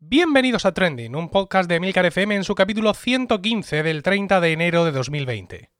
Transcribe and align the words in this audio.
Bienvenidos 0.00 0.64
a 0.64 0.72
Trending, 0.72 1.16
un 1.16 1.28
podcast 1.28 1.68
de 1.68 1.80
Milcar 1.80 2.06
FM 2.06 2.36
en 2.36 2.44
su 2.44 2.54
capítulo 2.54 2.94
115 2.94 3.82
del 3.82 4.04
30 4.04 4.40
de 4.40 4.52
enero 4.52 4.84
de 4.84 4.92
2020. 4.92 5.70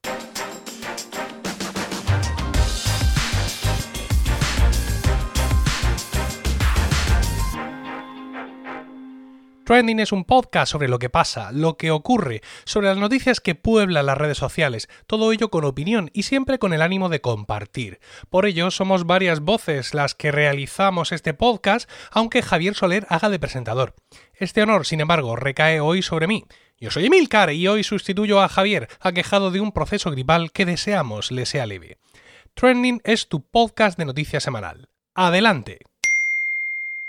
Trending 9.69 9.99
es 9.99 10.11
un 10.11 10.25
podcast 10.25 10.71
sobre 10.71 10.87
lo 10.87 10.97
que 10.97 11.11
pasa, 11.11 11.51
lo 11.51 11.77
que 11.77 11.91
ocurre, 11.91 12.41
sobre 12.65 12.87
las 12.87 12.97
noticias 12.97 13.39
que 13.39 13.53
pueblan 13.53 14.07
las 14.07 14.17
redes 14.17 14.39
sociales, 14.39 14.89
todo 15.05 15.31
ello 15.31 15.51
con 15.51 15.63
opinión 15.63 16.09
y 16.11 16.23
siempre 16.23 16.57
con 16.57 16.73
el 16.73 16.81
ánimo 16.81 17.07
de 17.07 17.21
compartir. 17.21 17.99
Por 18.31 18.47
ello, 18.47 18.71
somos 18.71 19.05
varias 19.05 19.41
voces 19.41 19.93
las 19.93 20.15
que 20.15 20.31
realizamos 20.31 21.11
este 21.11 21.35
podcast, 21.35 21.87
aunque 22.09 22.41
Javier 22.41 22.73
Soler 22.73 23.05
haga 23.09 23.29
de 23.29 23.37
presentador. 23.37 23.93
Este 24.33 24.63
honor, 24.63 24.87
sin 24.87 25.01
embargo, 25.01 25.35
recae 25.35 25.79
hoy 25.81 26.01
sobre 26.01 26.25
mí. 26.25 26.45
Yo 26.79 26.89
soy 26.89 27.05
Emilcar 27.05 27.53
y 27.53 27.67
hoy 27.67 27.83
sustituyo 27.83 28.41
a 28.41 28.49
Javier, 28.49 28.87
aquejado 28.99 29.51
de 29.51 29.61
un 29.61 29.71
proceso 29.71 30.09
gripal 30.09 30.51
que 30.51 30.65
deseamos 30.65 31.29
le 31.29 31.45
sea 31.45 31.67
leve. 31.67 31.99
Trending 32.55 33.01
es 33.03 33.29
tu 33.29 33.45
podcast 33.45 33.99
de 33.99 34.05
noticias 34.05 34.41
semanal. 34.41 34.89
Adelante. 35.13 35.81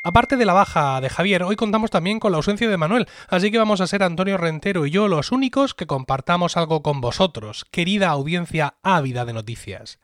Aparte 0.02 0.38
de 0.38 0.46
la 0.46 0.54
baja 0.54 0.98
de 1.02 1.10
Javier, 1.10 1.42
hoy 1.42 1.56
contamos 1.56 1.90
también 1.90 2.20
con 2.20 2.32
la 2.32 2.38
ausencia 2.38 2.70
de 2.70 2.78
Manuel, 2.78 3.06
así 3.28 3.50
que 3.50 3.58
vamos 3.58 3.82
a 3.82 3.86
ser 3.86 4.02
Antonio 4.02 4.38
Rentero 4.38 4.86
y 4.86 4.90
yo 4.90 5.08
los 5.08 5.30
únicos 5.30 5.74
que 5.74 5.86
compartamos 5.86 6.56
algo 6.56 6.82
con 6.82 7.02
vosotros, 7.02 7.66
querida 7.70 8.08
audiencia 8.08 8.76
ávida 8.82 9.26
de 9.26 9.34
noticias. 9.34 9.98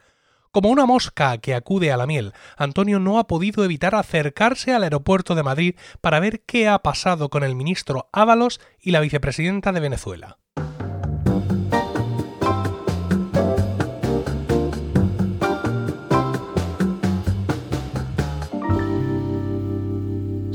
Como 0.52 0.68
una 0.68 0.84
mosca 0.84 1.38
que 1.38 1.54
acude 1.54 1.92
a 1.92 1.96
la 1.96 2.06
miel, 2.06 2.34
Antonio 2.58 2.98
no 2.98 3.18
ha 3.18 3.26
podido 3.26 3.64
evitar 3.64 3.94
acercarse 3.94 4.74
al 4.74 4.82
aeropuerto 4.82 5.34
de 5.34 5.42
Madrid 5.42 5.76
para 6.02 6.20
ver 6.20 6.42
qué 6.44 6.68
ha 6.68 6.78
pasado 6.80 7.30
con 7.30 7.42
el 7.42 7.54
ministro 7.54 8.10
Ábalos 8.12 8.60
y 8.78 8.90
la 8.90 9.00
vicepresidenta 9.00 9.72
de 9.72 9.80
Venezuela. 9.80 10.36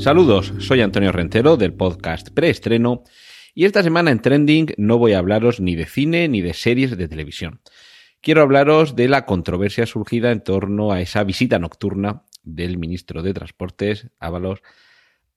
Saludos, 0.02 0.52
soy 0.58 0.80
Antonio 0.80 1.12
Rentero 1.12 1.56
del 1.56 1.74
podcast 1.74 2.30
Preestreno 2.30 3.04
y 3.54 3.66
esta 3.66 3.84
semana 3.84 4.10
en 4.10 4.20
Trending 4.20 4.74
no 4.76 4.98
voy 4.98 5.12
a 5.12 5.18
hablaros 5.18 5.60
ni 5.60 5.76
de 5.76 5.86
cine 5.86 6.26
ni 6.26 6.40
de 6.40 6.54
series 6.54 6.96
de 6.96 7.06
televisión. 7.06 7.60
Quiero 8.20 8.42
hablaros 8.42 8.96
de 8.96 9.06
la 9.06 9.26
controversia 9.26 9.86
surgida 9.86 10.32
en 10.32 10.42
torno 10.42 10.90
a 10.90 11.00
esa 11.00 11.22
visita 11.22 11.60
nocturna 11.60 12.24
del 12.42 12.78
ministro 12.78 13.22
de 13.22 13.32
Transportes, 13.32 14.08
Ábalos, 14.18 14.60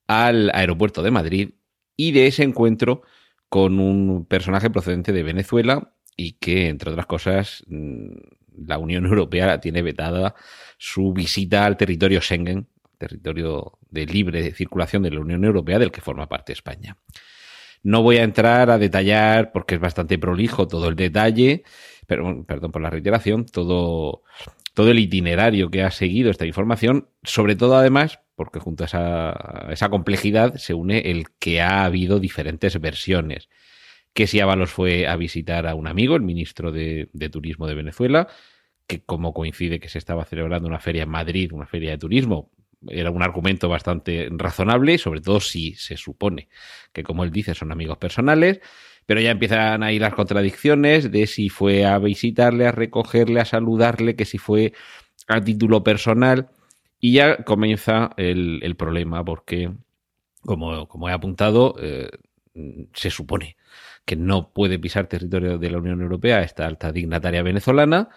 al 0.08 0.50
aeropuerto 0.52 1.04
de 1.04 1.12
Madrid 1.12 1.50
y 1.96 2.10
de 2.10 2.26
ese 2.26 2.42
encuentro 2.42 3.02
con 3.48 3.78
un 3.78 4.26
personaje 4.26 4.68
procedente 4.68 5.12
de 5.12 5.22
Venezuela 5.22 5.92
y 6.16 6.32
que, 6.32 6.66
entre 6.66 6.90
otras 6.90 7.06
cosas, 7.06 7.62
mm, 7.68 8.16
la 8.66 8.78
Unión 8.78 9.06
Europea 9.06 9.60
tiene 9.60 9.82
vetada 9.82 10.34
su 10.76 11.12
visita 11.12 11.66
al 11.66 11.76
territorio 11.76 12.20
Schengen 12.20 12.66
territorio 12.98 13.78
de 13.90 14.06
libre 14.06 14.52
circulación 14.52 15.02
de 15.02 15.10
la 15.10 15.20
Unión 15.20 15.44
Europea 15.44 15.78
del 15.78 15.92
que 15.92 16.00
forma 16.00 16.28
parte 16.28 16.52
España. 16.52 16.96
No 17.82 18.02
voy 18.02 18.16
a 18.16 18.24
entrar 18.24 18.70
a 18.70 18.78
detallar, 18.78 19.52
porque 19.52 19.76
es 19.76 19.80
bastante 19.80 20.18
prolijo 20.18 20.66
todo 20.66 20.88
el 20.88 20.96
detalle, 20.96 21.62
pero, 22.06 22.44
perdón 22.44 22.72
por 22.72 22.82
la 22.82 22.90
reiteración, 22.90 23.46
todo, 23.46 24.22
todo 24.74 24.90
el 24.90 24.98
itinerario 24.98 25.70
que 25.70 25.82
ha 25.82 25.90
seguido 25.90 26.30
esta 26.30 26.46
información, 26.46 27.08
sobre 27.22 27.54
todo 27.54 27.76
además, 27.76 28.20
porque 28.34 28.58
junto 28.58 28.84
a 28.84 29.70
esa, 29.70 29.88
complejidad 29.88 30.56
se 30.56 30.74
une 30.74 31.10
el 31.10 31.26
que 31.38 31.60
ha 31.60 31.84
habido 31.84 32.18
diferentes 32.18 32.80
versiones. 32.80 33.48
Que 34.12 34.26
si 34.26 34.40
Ábalos 34.40 34.70
fue 34.70 35.06
a 35.06 35.16
visitar 35.16 35.66
a 35.66 35.74
un 35.74 35.86
amigo, 35.86 36.16
el 36.16 36.22
ministro 36.22 36.72
de 36.72 37.28
Turismo 37.30 37.66
de 37.66 37.74
Venezuela, 37.74 38.28
que 38.86 39.02
como 39.02 39.32
coincide 39.32 39.80
que 39.80 39.88
se 39.88 39.98
estaba 39.98 40.24
celebrando 40.24 40.68
una 40.68 40.78
feria 40.78 41.02
en 41.02 41.08
Madrid, 41.08 41.52
una 41.52 41.66
feria 41.66 41.90
de 41.90 41.98
turismo, 41.98 42.50
era 42.88 43.10
un 43.10 43.22
argumento 43.22 43.68
bastante 43.68 44.28
razonable, 44.30 44.98
sobre 44.98 45.20
todo 45.20 45.40
si 45.40 45.74
se 45.74 45.96
supone 45.96 46.48
que, 46.92 47.02
como 47.02 47.24
él 47.24 47.30
dice, 47.30 47.54
son 47.54 47.72
amigos 47.72 47.98
personales, 47.98 48.60
pero 49.06 49.20
ya 49.20 49.30
empiezan 49.30 49.82
ahí 49.82 49.98
las 49.98 50.14
contradicciones 50.14 51.10
de 51.10 51.26
si 51.26 51.48
fue 51.48 51.84
a 51.84 51.98
visitarle, 51.98 52.66
a 52.66 52.72
recogerle, 52.72 53.40
a 53.40 53.44
saludarle, 53.44 54.16
que 54.16 54.24
si 54.24 54.38
fue 54.38 54.72
a 55.28 55.40
título 55.40 55.82
personal, 55.82 56.48
y 57.00 57.12
ya 57.12 57.44
comienza 57.44 58.10
el, 58.16 58.74
problema 58.76 59.24
porque, 59.24 59.70
como, 60.40 60.88
como 60.88 61.08
he 61.08 61.12
apuntado, 61.12 61.76
eh, 61.80 62.08
se 62.94 63.10
supone 63.10 63.56
que 64.04 64.16
no 64.16 64.52
puede 64.52 64.78
pisar 64.78 65.08
territorio 65.08 65.58
de 65.58 65.70
la 65.70 65.78
Unión 65.78 66.00
Europea 66.00 66.42
esta 66.42 66.66
alta 66.66 66.92
dignataria 66.92 67.42
venezolana, 67.42 68.08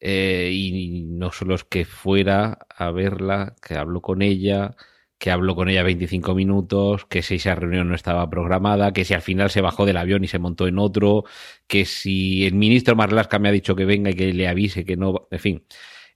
eh, 0.00 0.50
y 0.52 1.04
no 1.04 1.32
solo 1.32 1.54
es 1.54 1.64
que 1.64 1.84
fuera 1.84 2.58
a 2.68 2.90
verla, 2.90 3.56
que 3.62 3.74
habló 3.74 4.00
con 4.00 4.22
ella, 4.22 4.76
que 5.18 5.30
habló 5.30 5.56
con 5.56 5.68
ella 5.68 5.82
25 5.82 6.34
minutos, 6.34 7.04
que 7.06 7.22
si 7.22 7.36
esa 7.36 7.54
reunión 7.56 7.88
no 7.88 7.94
estaba 7.94 8.28
programada, 8.30 8.92
que 8.92 9.04
si 9.04 9.14
al 9.14 9.22
final 9.22 9.50
se 9.50 9.60
bajó 9.60 9.84
del 9.86 9.96
avión 9.96 10.22
y 10.24 10.28
se 10.28 10.38
montó 10.38 10.68
en 10.68 10.78
otro, 10.78 11.24
que 11.66 11.84
si 11.84 12.46
el 12.46 12.54
ministro 12.54 12.94
Marlaska 12.96 13.38
me 13.38 13.48
ha 13.48 13.52
dicho 13.52 13.74
que 13.74 13.84
venga 13.84 14.10
y 14.10 14.14
que 14.14 14.32
le 14.32 14.48
avise 14.48 14.84
que 14.84 14.96
no, 14.96 15.26
en 15.30 15.38
fin. 15.40 15.64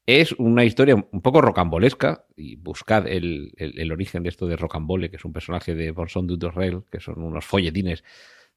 Es 0.06 0.32
una 0.32 0.65
historia 0.65 0.97
un 0.97 1.22
poco 1.22 1.41
rocambolesca 1.41 2.26
y 2.37 2.56
buscad 2.56 3.06
el, 3.06 3.53
el, 3.56 3.92
origen 3.92 4.25
de 4.25 4.31
esto 4.31 4.47
de 4.48 4.56
Rocambole, 4.56 5.10
que 5.10 5.16
es 5.16 5.25
un 5.25 5.32
personaje 5.32 5.76
de 5.76 5.92
Bonson 5.92 6.26
Dutorrell, 6.26 6.82
que 6.91 6.98
son 7.00 7.22
unos 7.22 7.44
folletines 7.44 8.03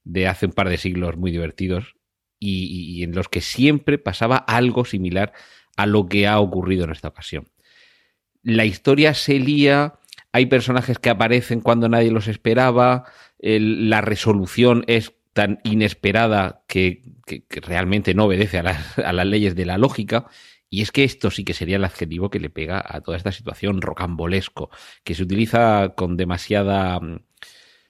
de 0.04 0.28
hace 0.28 0.48
un 0.48 0.54
par 0.54 0.70
de 0.70 0.78
siglos 0.78 1.18
muy 1.18 1.32
divertidos 1.32 1.98
y, 2.46 3.04
en 3.04 3.14
los 3.14 3.30
que 3.30 3.42
siempre 3.42 3.98
pasaba 3.98 4.38
algo 4.38 4.86
similar 4.86 5.34
a 5.78 5.86
lo 5.86 6.08
que 6.08 6.28
ha 6.28 6.40
ocurrido 6.40 6.86
en 6.86 6.92
esta 6.92 7.10
ocasión. 7.10 7.48
La 8.44 8.66
historia 8.66 9.14
se 9.14 9.40
lía, 9.40 9.96
hay 10.32 10.46
personajes 10.46 11.00
que 11.00 11.10
aparecen 11.10 11.62
cuando 11.62 11.90
nadie 11.90 12.12
los 12.12 12.28
esperaba, 12.28 13.06
la 13.40 14.02
resolución 14.02 14.84
es 14.88 15.14
tan 15.36 15.60
inesperada 15.64 16.64
que, 16.66 17.02
realmente 17.50 18.14
no 18.14 18.26
obedece 18.26 18.60
a 18.60 18.64
las, 18.64 19.28
leyes 19.28 19.54
de 19.56 19.66
la 19.66 19.78
lógica. 19.78 20.28
Y 20.70 20.82
es 20.82 20.92
que 20.92 21.04
esto 21.04 21.30
sí 21.30 21.44
que 21.44 21.54
sería 21.54 21.76
el 21.76 21.84
adjetivo 21.84 22.30
que 22.30 22.40
le 22.40 22.50
pega 22.50 22.84
a 22.86 23.02
toda 23.02 23.18
esta 23.18 23.34
situación 23.34 23.82
rocambolesco, 23.82 24.70
que 25.04 25.14
se 25.14 25.24
utiliza 25.24 25.94
con 25.96 26.16
demasiada 26.18 27.00
mm, 27.00 27.25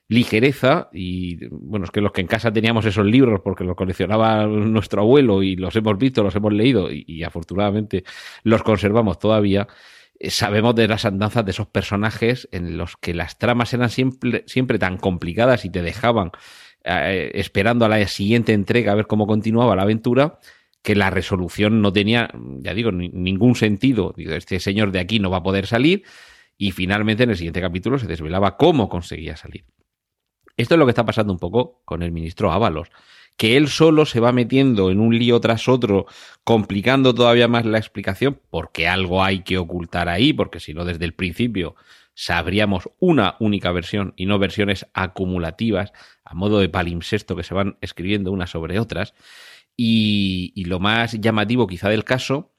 ligereza 0.07 0.89
y 0.93 1.47
bueno, 1.49 1.85
es 1.85 1.91
que 1.91 2.01
los 2.01 2.11
que 2.11 2.21
en 2.21 2.27
casa 2.27 2.51
teníamos 2.51 2.85
esos 2.85 3.05
libros 3.05 3.41
porque 3.43 3.63
los 3.63 3.75
coleccionaba 3.75 4.45
nuestro 4.45 5.01
abuelo 5.01 5.41
y 5.41 5.55
los 5.55 5.75
hemos 5.75 5.97
visto, 5.97 6.23
los 6.23 6.35
hemos 6.35 6.53
leído 6.53 6.89
y, 6.91 7.23
afortunadamente 7.23 8.03
los 8.44 8.61
conservamos 8.61 9.17
todavía, 9.17 9.67
eh, 10.19 10.29
sabemos 10.29 10.75
de 10.75 10.88
las 10.88 11.05
andanzas 11.05 11.44
de 11.45 11.51
esos 11.51 11.67
personajes 11.67 12.47
en 12.51 12.77
los 12.77 12.97
que 12.97 13.13
las 13.13 13.39
tramas 13.39 13.73
eran 13.73 13.89
siempre, 13.89 14.44
siempre 14.45 14.77
tan 14.77 14.97
complicadas 14.97 15.65
y 15.65 15.71
te 15.71 15.81
dejaban 15.81 16.31
eh, 16.83 17.31
esperando 17.33 17.85
a 17.85 17.89
la 17.89 18.07
siguiente 18.07 18.53
entrega 18.53 18.91
a 18.91 18.95
ver 18.95 19.07
cómo 19.07 19.25
continuaba 19.25 19.75
la 19.75 19.83
aventura 19.83 20.39
que 20.83 20.95
la 20.95 21.09
resolución 21.09 21.81
no 21.81 21.91
tenía, 21.91 22.29
ya 22.59 22.75
digo, 22.75 22.91
ningún 22.91 23.55
sentido. 23.55 24.13
Este 24.17 24.59
señor 24.59 24.91
de 24.91 24.99
aquí 24.99 25.17
no 25.17 25.31
va 25.31 25.38
a 25.38 25.44
poder 25.44 25.65
salir 25.65 26.03
y 26.59 26.71
finalmente 26.71 27.23
en 27.23 27.31
el 27.31 27.38
siguiente 27.38 27.59
capítulo 27.59 27.97
se 27.97 28.05
desvelaba 28.05 28.55
cómo 28.55 28.88
conseguía 28.88 29.35
salir. 29.35 29.65
Esto 30.57 30.75
es 30.75 30.79
lo 30.79 30.85
que 30.85 30.91
está 30.91 31.05
pasando 31.05 31.33
un 31.33 31.39
poco 31.39 31.81
con 31.85 32.01
el 32.01 32.11
ministro 32.11 32.51
Ábalos, 32.51 32.89
que 33.38 33.57
él 33.57 33.67
solo 33.67 34.05
se 34.05 34.19
va 34.19 34.31
metiendo 34.31 34.89
en 34.89 34.99
un 34.99 35.17
lío 35.17 35.39
tras 35.41 35.67
otro, 35.67 36.05
complicando 36.43 37.13
todavía 37.13 37.47
más 37.47 37.66
la 37.66 37.77
explicación, 37.77 38.39
porque 38.49 38.88
algo 38.88 39.23
hay 39.23 39.44
que 39.44 39.57
ocultar 39.57 40.07
ahí, 40.07 40.31
porque 40.31 40.59
si 40.59 40.73
no 40.73 40.85
desde 40.85 41.05
el 41.05 41.13
principio 41.13 41.75
sabríamos 42.13 42.89
una 42.99 43.35
única 43.39 43.71
versión 43.73 44.13
y 44.15 44.25
no 44.25 44.39
versiones 44.39 44.88
acumulativas 44.94 45.91
a 46.24 46.33
modo 46.33 46.59
de 46.59 46.69
palimpsesto 46.69 47.35
que 47.35 47.44
se 47.44 47.53
van 47.53 47.77
escribiendo 47.81 48.31
unas 48.31 48.51
sobre 48.51 48.80
otras. 48.80 49.13
Y, 49.75 50.53
y 50.56 50.65
lo 50.65 50.80
más 50.80 51.19
llamativo 51.19 51.68
quizá 51.68 51.89
del 51.89 52.06
caso 52.06 52.53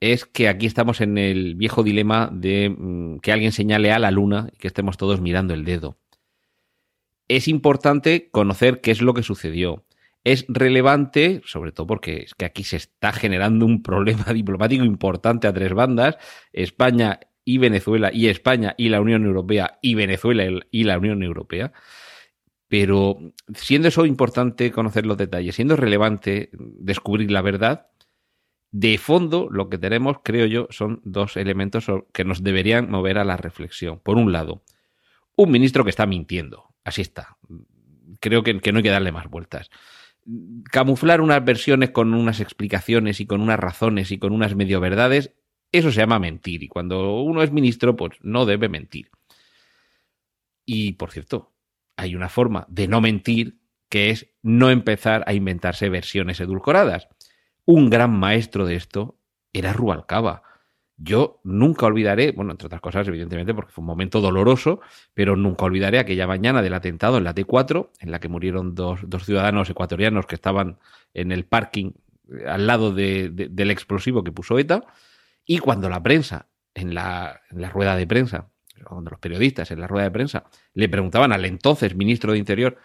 es 0.00 0.24
que 0.24 0.48
aquí 0.48 0.64
estamos 0.64 1.02
en 1.02 1.18
el 1.18 1.54
viejo 1.56 1.82
dilema 1.82 2.30
de 2.32 2.70
mm, 2.70 3.18
que 3.18 3.32
alguien 3.32 3.52
señale 3.52 3.92
a 3.92 3.98
la 3.98 4.10
luna 4.10 4.48
y 4.54 4.56
que 4.56 4.68
estemos 4.68 4.96
todos 4.96 5.20
mirando 5.20 5.52
el 5.52 5.66
dedo 5.66 5.98
es 7.28 7.46
importante 7.48 8.30
conocer 8.30 8.80
qué 8.80 8.90
es 8.90 9.02
lo 9.02 9.14
que 9.14 9.22
sucedió. 9.22 9.84
Es 10.24 10.46
relevante, 10.48 11.42
sobre 11.44 11.72
todo 11.72 11.86
porque 11.86 12.22
es 12.24 12.34
que 12.34 12.44
aquí 12.44 12.64
se 12.64 12.76
está 12.76 13.12
generando 13.12 13.64
un 13.66 13.82
problema 13.82 14.24
diplomático 14.32 14.84
importante 14.84 15.46
a 15.46 15.52
tres 15.52 15.72
bandas, 15.74 16.16
España 16.52 17.20
y 17.44 17.58
Venezuela, 17.58 18.10
y 18.12 18.28
España 18.28 18.74
y 18.76 18.88
la 18.88 19.00
Unión 19.00 19.24
Europea, 19.24 19.78
y 19.80 19.94
Venezuela 19.94 20.44
y 20.70 20.84
la 20.84 20.98
Unión 20.98 21.22
Europea. 21.22 21.72
Pero 22.68 23.18
siendo 23.54 23.88
eso 23.88 24.04
importante 24.04 24.70
conocer 24.70 25.06
los 25.06 25.16
detalles, 25.16 25.54
siendo 25.54 25.76
relevante 25.76 26.50
descubrir 26.52 27.30
la 27.30 27.40
verdad, 27.40 27.86
de 28.70 28.98
fondo 28.98 29.48
lo 29.50 29.70
que 29.70 29.78
tenemos, 29.78 30.18
creo 30.22 30.44
yo, 30.44 30.66
son 30.70 31.00
dos 31.04 31.38
elementos 31.38 31.86
que 32.12 32.24
nos 32.24 32.42
deberían 32.42 32.90
mover 32.90 33.16
a 33.16 33.24
la 33.24 33.38
reflexión. 33.38 33.98
Por 34.00 34.18
un 34.18 34.32
lado, 34.32 34.62
un 35.36 35.50
ministro 35.50 35.84
que 35.84 35.90
está 35.90 36.04
mintiendo. 36.04 36.67
Así 36.88 37.02
está. 37.02 37.36
Creo 38.20 38.42
que, 38.42 38.54
no 38.54 38.78
hay 38.78 38.82
que 38.82 38.90
darle 38.90 39.12
más 39.12 39.28
vueltas 39.28 39.70
camuflar 40.70 41.22
unas 41.22 41.42
versiones 41.42 41.90
con 41.90 42.12
unas 42.12 42.40
explicaciones 42.40 43.18
y 43.20 43.26
con 43.26 43.40
unas 43.40 43.58
razones 43.58 44.12
y 44.12 44.18
con 44.18 44.32
unas 44.32 44.54
medio 44.54 44.78
verdades, 44.78 45.32
eso 45.72 45.90
se 45.90 46.00
llama 46.00 46.18
mentir. 46.18 46.62
Y 46.62 46.68
cuando 46.68 47.22
uno 47.22 47.42
es 47.42 47.50
ministro, 47.50 47.96
pues 47.96 48.12
no 48.20 48.44
debe 48.44 48.68
mentir. 48.68 49.10
Y 50.66 50.92
por 50.94 51.12
cierto, 51.12 51.54
hay 51.96 52.14
una 52.14 52.28
forma 52.28 52.66
de 52.68 52.88
no 52.88 53.00
mentir 53.00 53.58
que 53.88 54.10
es 54.10 54.28
no 54.42 54.70
empezar 54.70 55.24
a 55.26 55.32
inventarse 55.32 55.88
versiones 55.88 56.40
edulcoradas. 56.40 57.08
Un 57.64 57.88
gran 57.88 58.10
maestro 58.10 58.66
de 58.66 58.76
esto 58.76 59.18
era 59.54 59.72
Rubalcaba. 59.72 60.42
Yo 61.00 61.40
nunca 61.44 61.86
olvidaré, 61.86 62.32
bueno, 62.32 62.50
entre 62.50 62.66
otras 62.66 62.80
cosas, 62.80 63.06
evidentemente, 63.06 63.54
porque 63.54 63.70
fue 63.70 63.82
un 63.82 63.86
momento 63.86 64.20
doloroso, 64.20 64.80
pero 65.14 65.36
nunca 65.36 65.64
olvidaré 65.64 66.00
aquella 66.00 66.26
mañana 66.26 66.60
del 66.60 66.74
atentado 66.74 67.18
en 67.18 67.24
la 67.24 67.36
T4, 67.36 67.90
en 68.00 68.10
la 68.10 68.18
que 68.18 68.28
murieron 68.28 68.74
dos, 68.74 69.00
ciudadanos 69.24 69.70
ecuatorianos 69.70 70.26
que 70.26 70.34
estaban 70.34 70.78
en 71.14 71.30
el 71.30 71.44
parking 71.44 71.92
eh, 72.32 72.46
al 72.48 72.66
lado 72.66 72.92
del 72.92 73.70
explosivo 73.70 74.24
que 74.24 74.32
puso 74.32 74.58
ETA, 74.58 74.82
y 75.46 75.58
cuando 75.58 75.88
la 75.88 76.02
prensa, 76.02 76.48
en 76.74 76.94
la, 76.94 77.42
en 77.50 77.62
la 77.62 77.70
rueda 77.70 77.94
de 77.94 78.06
prensa, 78.06 78.48
cuando 78.84 79.10
los 79.10 79.20
periodistas 79.20 79.70
en 79.70 79.80
la 79.80 79.86
rueda 79.86 80.04
de 80.04 80.10
prensa 80.10 80.44
le 80.74 80.88
preguntaban 80.88 81.32
al 81.32 81.44
entonces 81.44 81.94
ministro 81.94 82.32
de 82.32 82.38
Interior, 82.38 82.76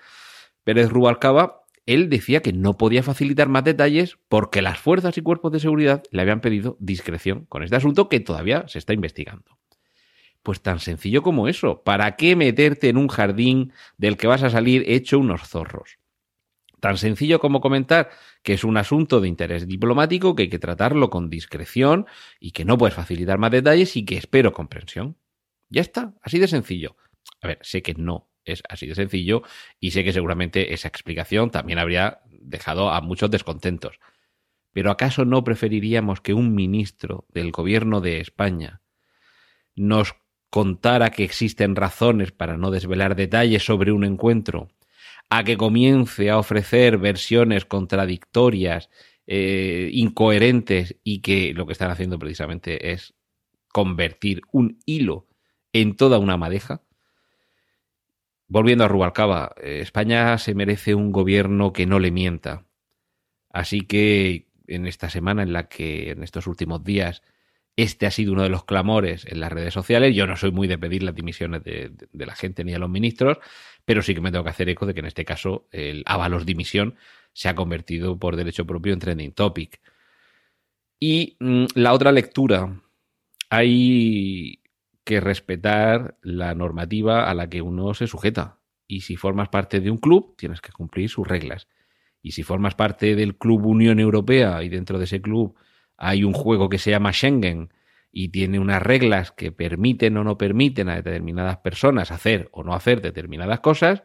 Pérez 0.63 0.89
Rubalcaba, 0.89 1.62
él 1.85 2.09
decía 2.09 2.41
que 2.41 2.53
no 2.53 2.77
podía 2.77 3.03
facilitar 3.03 3.50
más 3.50 3.63
detalles 3.63 4.18
porque 4.30 4.62
las 4.62 4.80
fuerzas 4.80 5.18
y 5.18 5.21
cuerpos 5.21 5.51
de 5.51 5.59
seguridad 5.59 6.03
le 6.12 6.21
habían 6.21 6.41
pedido 6.41 6.77
discreción 6.80 7.45
con 7.45 7.63
este 7.63 7.75
asunto 7.75 8.07
que 8.07 8.19
todavía 8.19 8.65
se 8.68 8.80
está 8.80 8.94
investigando. 8.94 9.57
Pues 10.44 10.62
tan 10.62 10.80
sencillo 10.80 11.24
como 11.24 11.47
eso. 11.47 11.83
¿Para 11.83 12.15
qué 12.15 12.35
meterte 12.35 12.89
en 12.89 12.97
un 12.97 13.07
jardín 13.07 13.74
del 13.97 14.18
que 14.18 14.27
vas 14.27 14.44
a 14.44 14.50
salir 14.50 14.83
hecho 14.88 15.19
unos 15.19 15.47
zorros? 15.47 16.00
Tan 16.80 16.97
sencillo 16.97 17.39
como 17.39 17.62
comentar 17.62 18.09
que 18.44 18.53
es 18.53 18.65
un 18.65 18.75
asunto 18.75 19.21
de 19.21 19.30
interés 19.30 19.68
diplomático, 19.68 20.35
que 20.35 20.44
hay 20.44 20.50
que 20.50 20.59
tratarlo 20.59 21.09
con 21.09 21.30
discreción 21.30 22.07
y 22.41 22.51
que 22.51 22.65
no 22.65 22.77
puedes 22.77 22.94
facilitar 22.94 23.38
más 23.38 23.51
detalles 23.51 23.95
y 23.95 24.03
que 24.03 24.18
espero 24.18 24.51
comprensión. 24.51 25.18
Ya 25.69 25.81
está, 25.81 26.13
así 26.21 26.39
de 26.39 26.47
sencillo. 26.50 26.97
A 27.41 27.47
ver, 27.47 27.59
sé 27.62 27.81
que 27.81 27.94
no 27.94 28.32
es 28.45 28.63
así 28.69 28.88
de 28.88 28.95
sencillo 28.95 29.44
y 29.80 29.92
sé 29.92 30.04
que 30.04 30.13
seguramente 30.13 30.74
esa 30.74 30.88
explicación 30.88 31.50
también 31.50 31.80
habría 31.80 32.22
dejado 32.30 32.90
a 32.90 33.01
muchos 33.01 33.31
descontentos. 33.31 34.00
Pero 34.72 34.92
¿acaso 34.92 35.24
no 35.24 35.44
preferiríamos 35.44 36.22
que 36.22 36.34
un 36.34 36.56
ministro 36.56 37.25
del 37.30 37.51
gobierno 37.51 38.01
de 38.01 38.19
España 38.19 38.81
nos 39.75 40.16
contara 40.50 41.12
que 41.12 41.24
existen 41.24 41.75
razones 41.75 42.31
para 42.31 42.57
no 42.57 42.69
desvelar 42.69 43.16
detalles 43.16 43.66
sobre 43.66 43.92
un 43.92 44.04
encuentro, 44.04 44.69
a 45.30 45.44
que 45.44 45.57
comience 45.57 46.30
a 46.30 46.38
ofrecer 46.38 46.98
versiones 47.00 47.66
contradictorias, 47.66 48.90
eh, 49.25 49.90
incoherentes 49.94 50.98
y 51.04 51.22
que 51.22 51.54
lo 51.54 51.66
que 51.66 51.74
están 51.74 51.90
haciendo 51.90 52.19
precisamente 52.19 52.92
es 52.92 53.16
convertir 53.69 54.42
un 54.51 54.78
hilo 54.86 55.28
en 55.72 55.95
toda 55.95 56.19
una 56.19 56.38
madeja? 56.38 56.84
Volviendo 58.53 58.83
a 58.83 58.88
Rubalcaba, 58.88 59.55
eh, 59.63 59.79
España 59.81 60.38
se 60.38 60.53
merece 60.53 60.94
un 60.94 61.11
gobierno 61.11 61.73
que 61.73 61.88
no 61.88 61.97
le 61.97 62.11
mienta. 62.11 62.67
Así 63.50 63.81
que 63.81 64.47
en 64.67 64.85
esta 64.85 65.09
semana 65.09 65.41
en 65.41 65.53
la 65.53 65.67
que 65.67 66.11
en 66.11 66.21
estos 66.21 66.45
últimos 66.45 66.83
días 66.83 67.23
este 67.77 68.05
ha 68.05 68.11
sido 68.11 68.31
uno 68.31 68.44
de 68.44 68.50
los 68.50 68.63
clamores 68.63 69.25
en 69.25 69.39
las 69.39 69.51
redes 69.51 69.73
sociales. 69.73 70.15
Yo 70.15 70.27
no 70.27 70.38
soy 70.38 70.51
muy 70.51 70.67
de 70.67 70.77
pedir 70.77 71.01
las 71.01 71.15
dimisiones 71.15 71.63
de, 71.63 71.94
la 72.11 72.35
gente 72.35 72.63
ni 72.63 72.75
a 72.75 72.77
los 72.77 72.91
ministros, 72.91 73.39
pero 73.85 74.03
sí 74.03 74.13
que 74.13 74.21
me 74.21 74.31
tengo 74.31 74.44
que 74.44 74.51
hacer 74.51 74.69
eco 74.69 74.85
de 74.85 74.94
que 74.94 74.99
en 74.99 75.07
este 75.07 75.25
caso 75.25 75.67
el 75.71 76.03
avalos 76.06 76.45
dimisión 76.45 76.94
se 77.33 77.49
ha 77.49 77.56
convertido 77.56 78.19
por 78.19 78.35
derecho 78.35 78.67
propio 78.67 78.94
en 78.94 78.99
trending 78.99 79.31
topic. 79.31 79.81
Y 80.99 81.38
mm, 81.39 81.65
la 81.73 81.94
otra 81.94 82.11
lectura, 82.11 82.79
hay 83.49 84.62
que 85.03 85.19
respetar 85.19 86.17
la 86.21 86.55
normativa 86.55 87.29
a 87.29 87.33
la 87.33 87.50
que 87.50 87.61
uno 87.61 87.94
se 87.94 88.07
sujeta. 88.07 88.59
Y 88.88 89.01
si 89.01 89.15
formas 89.15 89.50
parte 89.50 89.79
de 89.79 89.91
un 89.91 89.97
club, 89.97 90.35
tienes 90.38 90.61
que 90.61 90.71
cumplir 90.71 91.09
sus 91.09 91.27
reglas. 91.27 91.67
Y 92.21 92.31
si 92.31 92.44
formas 92.44 92.75
parte 92.75 93.15
del 93.15 93.38
Club 93.38 93.65
Unión 93.65 94.00
Europea 94.00 94.63
y 94.63 94.69
dentro 94.69 94.97
de 94.97 95.05
ese 95.05 95.21
club 95.21 95.55
hay 95.97 96.23
un 96.23 96.33
juego 96.33 96.69
que 96.69 96.77
se 96.77 96.91
llama 96.91 97.11
Schengen 97.11 97.73
y 98.11 98.29
tiene 98.29 98.59
unas 98.59 98.81
reglas 98.81 99.31
que 99.31 99.51
permiten 99.51 100.15
o 100.17 100.23
no 100.23 100.38
permiten 100.38 100.88
a 100.88 100.95
determinadas 100.95 101.57
personas 101.57 102.11
hacer 102.11 102.49
o 102.51 102.63
no 102.63 102.73
hacer 102.73 103.01
determinadas 103.01 103.59
cosas, 103.59 104.03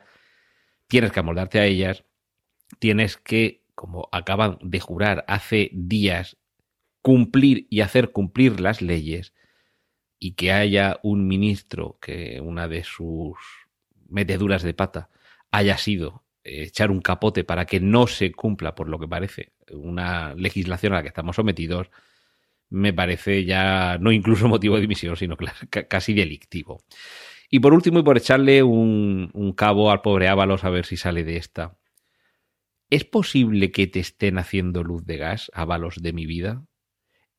tienes 0.89 1.13
que 1.13 1.21
amoldarte 1.21 1.61
a 1.61 1.67
ellas, 1.67 2.05
tienes 2.79 3.17
que, 3.19 3.65
como 3.75 4.09
acaban 4.11 4.59
de 4.63 4.81
jurar 4.81 5.25
hace 5.29 5.71
días, 5.73 6.39
cumplir 7.03 7.67
y 7.71 7.83
hacer 7.83 8.11
cumplir 8.11 8.61
las 8.61 8.83
leyes 8.83 9.35
y 10.19 10.33
que 10.33 10.53
haya 10.53 10.99
un 11.03 11.29
ministro 11.29 11.99
que 12.01 12.41
una 12.41 12.69
de 12.69 12.85
sus 12.85 13.37
meteduras 14.09 14.63
de 14.63 14.75
pata 14.75 15.11
haya 15.51 15.79
sido 15.79 16.25
echar 16.45 16.91
un 16.91 17.01
capote 17.01 17.45
para 17.45 17.67
que 17.67 17.81
no 17.81 18.07
se 18.07 18.33
cumpla, 18.33 18.75
por 18.75 18.89
lo 18.89 18.99
que 18.99 19.09
parece, 19.09 19.53
una 19.71 20.35
legislación 20.35 20.93
a 20.93 20.97
la 20.97 21.03
que 21.03 21.09
estamos 21.09 21.37
sometidos, 21.37 21.91
me 22.71 22.93
parece 22.93 23.45
ya 23.45 23.99
no 23.99 24.13
incluso 24.13 24.49
motivo 24.49 24.77
de 24.77 24.83
dimisión, 24.83 25.17
sino 25.17 25.37
casi 25.89 26.15
delictivo. 26.15 26.83
Y 27.51 27.61
por 27.61 27.73
último, 27.73 27.99
y 27.99 28.03
por 28.03 28.19
echarle 28.19 28.63
un, 28.63 29.31
un 29.33 29.53
cabo 29.53 29.91
al 29.91 30.03
pobre 30.03 30.29
Ábalos 30.29 30.65
a 30.65 30.71
ver 30.71 30.85
si 30.85 30.97
sale 30.97 31.25
de 31.25 31.37
esta. 31.37 31.79
¿Es 32.91 33.05
posible 33.05 33.71
que 33.71 33.87
te 33.87 34.01
estén 34.01 34.39
haciendo 34.39 34.83
luz 34.83 35.05
de 35.05 35.17
gas, 35.17 35.51
Ábalos 35.55 36.03
de 36.03 36.13
mi 36.13 36.27
vida? 36.27 36.65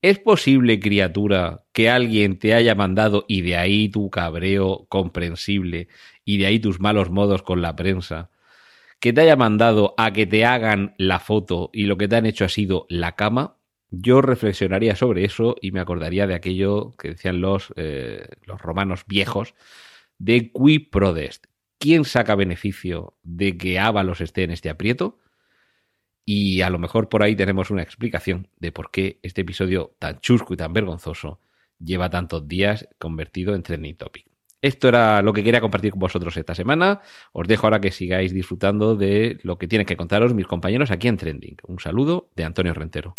¿Es 0.01 0.18
posible, 0.18 0.80
criatura, 0.80 1.66
que 1.74 1.90
alguien 1.90 2.40
te 2.40 2.54
haya 2.54 2.74
mandado 2.74 3.25
y 3.28 3.42
de 3.42 3.57
ahí 3.57 3.90
tu 3.90 4.10
cabreo 4.10 4.86
comprensible 4.88 5.90
y 6.24 6.38
de 6.38 6.46
ahí 6.46 6.60
tus 6.60 6.80
malos 6.80 7.10
modos 7.10 7.42
con 7.44 7.62
la 7.62 7.75
prensa, 7.75 8.30
que 9.01 9.12
te 9.12 9.22
haya 9.22 9.36
mandado 9.36 9.96
a 9.98 10.13
que 10.13 10.25
te 10.25 10.46
hagan 10.46 10.96
la 10.98 11.19
foto 11.19 11.69
y 11.74 11.84
lo 11.84 11.98
que 11.98 12.07
te 12.07 12.16
han 12.16 12.25
hecho 12.25 12.46
ha 12.46 12.50
sido 12.50 12.86
la 12.88 13.18
cama? 13.18 13.57
Yo 13.92 14.22
reflexionaría 14.22 14.96
sobre 14.96 15.25
eso 15.25 15.56
y 15.62 15.72
me 15.72 15.81
acordaría 15.81 16.28
de 16.28 16.36
aquello 16.36 16.92
que 16.98 17.10
decían 17.10 17.42
los, 17.42 17.74
eh, 17.75 18.25
romanos 18.46 19.04
viejos 19.06 19.54
de 20.18 20.51
qui 20.54 20.80
prodest. 20.80 21.48
¿Quién 21.78 22.06
saca 22.06 22.36
beneficio 22.36 23.18
de 23.24 23.57
que 23.57 23.80
Ábalos 23.80 24.22
esté 24.22 24.44
en 24.44 24.51
este 24.51 24.70
aprieto? 24.70 25.20
Y 26.31 26.62
a 26.62 26.69
lo 26.69 26.77
mejor 26.77 27.09
por 27.09 27.24
ahí 27.24 27.36
tenemos 27.36 27.71
una 27.71 27.81
explicación 27.81 28.50
de 28.59 28.71
por 28.71 28.91
qué 28.91 29.17
este 29.24 29.41
episodio 29.41 29.89
tan 29.98 30.19
chusco 30.19 30.53
y 30.53 30.57
tan 30.57 30.71
vergonzoso 30.74 31.39
lleva 31.83 32.12
tantos 32.12 32.48
días 32.48 32.88
convertido 33.00 33.55
en 33.55 33.63
trending 33.63 33.95
topic. 33.95 34.27
Esto 34.62 34.89
era 34.89 35.24
lo 35.24 35.33
que 35.33 35.43
quería 35.43 35.59
compartir 35.59 35.89
con 35.89 36.01
vosotros 36.01 36.38
esta 36.38 36.53
semana. 36.53 37.01
Os 37.31 37.48
dejo 37.48 37.65
ahora 37.65 37.81
que 37.81 37.89
sigáis 37.89 38.31
disfrutando 38.31 38.95
de 38.95 39.39
lo 39.41 39.57
que 39.57 39.67
tienen 39.67 39.88
que 39.88 39.98
contaros 39.98 40.36
mis 40.36 40.45
compañeros 40.45 40.91
aquí 40.91 41.07
en 41.07 41.17
Trending. 41.17 41.57
Un 41.65 41.79
saludo 41.79 42.27
de 42.36 42.43
Antonio 42.43 42.75
Rentero. 42.75 43.15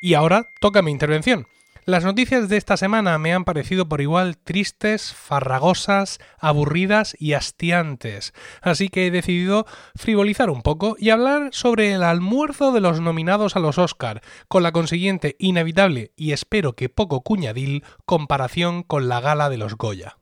Y 0.00 0.14
ahora 0.14 0.48
toca 0.58 0.82
mi 0.82 0.90
intervención. 0.90 1.46
Las 1.86 2.04
noticias 2.04 2.48
de 2.50 2.58
esta 2.58 2.76
semana 2.76 3.16
me 3.16 3.32
han 3.32 3.44
parecido 3.44 3.88
por 3.88 4.02
igual 4.02 4.36
tristes, 4.36 5.14
farragosas, 5.14 6.18
aburridas 6.38 7.16
y 7.18 7.32
hastiantes, 7.32 8.34
así 8.60 8.90
que 8.90 9.06
he 9.06 9.10
decidido 9.10 9.66
frivolizar 9.96 10.50
un 10.50 10.60
poco 10.60 10.96
y 10.98 11.08
hablar 11.08 11.48
sobre 11.52 11.92
el 11.92 12.02
almuerzo 12.02 12.72
de 12.72 12.80
los 12.80 13.00
nominados 13.00 13.56
a 13.56 13.60
los 13.60 13.78
Oscar, 13.78 14.20
con 14.46 14.62
la 14.62 14.72
consiguiente 14.72 15.36
inevitable 15.38 16.12
y 16.16 16.32
espero 16.32 16.74
que 16.74 16.90
poco 16.90 17.22
cuñadil 17.22 17.82
comparación 18.04 18.82
con 18.82 19.08
la 19.08 19.20
gala 19.20 19.48
de 19.48 19.56
los 19.56 19.76
Goya. 19.76 20.19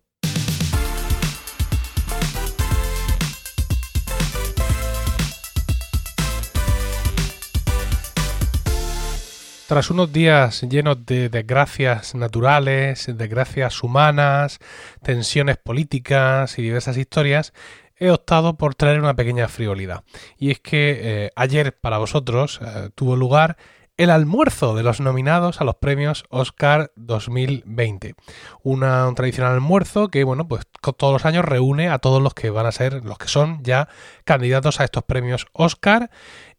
Tras 9.68 9.90
unos 9.90 10.10
días 10.10 10.62
llenos 10.62 11.04
de 11.04 11.28
desgracias 11.28 12.14
naturales, 12.14 13.04
desgracias 13.14 13.82
humanas, 13.82 14.60
tensiones 15.02 15.58
políticas 15.58 16.58
y 16.58 16.62
diversas 16.62 16.96
historias, 16.96 17.52
he 17.98 18.10
optado 18.10 18.56
por 18.56 18.74
traer 18.74 18.98
una 18.98 19.14
pequeña 19.14 19.46
frivolidad. 19.46 20.04
Y 20.38 20.52
es 20.52 20.60
que 20.60 20.98
eh, 21.02 21.30
ayer 21.36 21.78
para 21.78 21.98
vosotros 21.98 22.60
eh, 22.62 22.88
tuvo 22.94 23.14
lugar 23.14 23.58
el 23.98 24.10
almuerzo 24.10 24.76
de 24.76 24.84
los 24.84 25.00
nominados 25.00 25.60
a 25.60 25.64
los 25.64 25.74
premios 25.74 26.24
Oscar 26.30 26.92
2020. 26.94 28.14
Una, 28.62 29.08
un 29.08 29.16
tradicional 29.16 29.54
almuerzo 29.54 30.08
que, 30.08 30.22
bueno, 30.22 30.46
pues 30.46 30.64
todos 30.96 31.12
los 31.12 31.26
años 31.26 31.44
reúne 31.44 31.88
a 31.88 31.98
todos 31.98 32.22
los 32.22 32.32
que 32.32 32.48
van 32.48 32.64
a 32.64 32.72
ser, 32.72 33.04
los 33.04 33.18
que 33.18 33.26
son 33.26 33.62
ya 33.64 33.88
candidatos 34.24 34.80
a 34.80 34.84
estos 34.84 35.02
premios 35.02 35.46
Oscar 35.52 36.10